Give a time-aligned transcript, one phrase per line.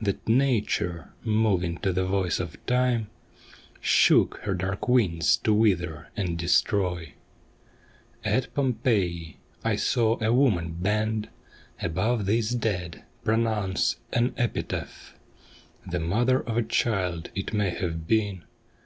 [0.00, 3.08] That Nature, moving to the voice of Time,
[3.82, 7.12] Shook her dark wings to wither and destroy.
[7.12, 11.28] 87 M^ AT POMPEII At Pompeii I saw a woman bend
[11.82, 15.10] Above this dead, pronounce an epitapli;
[15.86, 18.44] The mother of a child, it may have been.